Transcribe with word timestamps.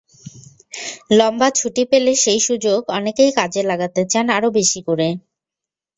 লম্বা 1.17 1.47
ছুটি 1.55 1.83
পেলে 1.91 2.11
সেই 2.23 2.39
সুযোগ 2.39 2.79
অনেকেই 2.97 3.31
কাজে 3.37 3.61
লাগাতে 3.63 4.01
চান 4.11 4.25
আরও 4.29 4.49
বেশি 4.59 4.79
করে। 4.87 5.07